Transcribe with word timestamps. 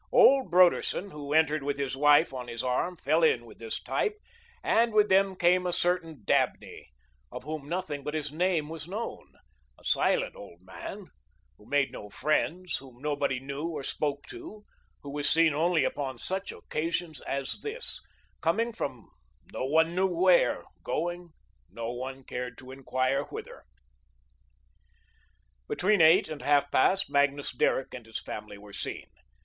Old 0.11 0.49
Broderson, 0.49 1.11
who 1.11 1.31
entered 1.31 1.61
with 1.61 1.77
his 1.77 1.95
wife 1.95 2.33
on 2.33 2.47
his 2.47 2.63
arm, 2.63 2.95
fell 2.95 3.21
in 3.21 3.45
with 3.45 3.59
this 3.59 3.79
type, 3.79 4.19
and 4.63 4.93
with 4.93 5.09
them 5.09 5.35
came 5.35 5.67
a 5.67 5.71
certain 5.71 6.23
Dabney, 6.25 6.89
of 7.31 7.43
whom 7.43 7.69
nothing 7.69 8.01
but 8.03 8.15
his 8.15 8.31
name 8.31 8.67
was 8.67 8.87
known, 8.87 9.35
a 9.79 9.85
silent 9.85 10.35
old 10.35 10.63
man, 10.63 11.05
who 11.59 11.67
made 11.67 11.91
no 11.91 12.09
friends, 12.09 12.77
whom 12.77 12.99
nobody 12.99 13.39
knew 13.39 13.67
or 13.67 13.83
spoke 13.83 14.25
to, 14.25 14.63
who 15.03 15.11
was 15.11 15.29
seen 15.29 15.53
only 15.53 15.83
upon 15.83 16.17
such 16.17 16.51
occasions 16.51 17.21
as 17.27 17.61
this, 17.61 18.01
coming 18.41 18.73
from 18.73 19.07
no 19.53 19.65
one 19.65 19.93
knew 19.93 20.07
where, 20.07 20.63
going, 20.81 21.29
no 21.69 21.91
one 21.91 22.23
cared 22.23 22.57
to 22.57 22.71
inquire 22.71 23.25
whither. 23.25 23.65
Between 25.67 26.01
eight 26.01 26.27
and 26.27 26.41
half 26.41 26.71
past, 26.71 27.07
Magnus 27.07 27.51
Derrick 27.51 27.93
and 27.93 28.07
his 28.07 28.19
family 28.19 28.57
were 28.57 28.73
seen. 28.73 29.05